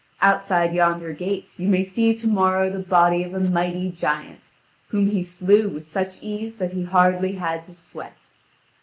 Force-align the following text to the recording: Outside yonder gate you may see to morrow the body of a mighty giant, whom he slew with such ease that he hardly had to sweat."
Outside 0.19 0.73
yonder 0.73 1.13
gate 1.13 1.49
you 1.59 1.67
may 1.67 1.83
see 1.83 2.15
to 2.15 2.27
morrow 2.27 2.71
the 2.71 2.79
body 2.79 3.23
of 3.23 3.35
a 3.35 3.39
mighty 3.39 3.91
giant, 3.91 4.49
whom 4.87 5.11
he 5.11 5.21
slew 5.21 5.69
with 5.69 5.85
such 5.87 6.17
ease 6.23 6.57
that 6.57 6.73
he 6.73 6.85
hardly 6.85 7.33
had 7.33 7.63
to 7.65 7.75
sweat." 7.75 8.25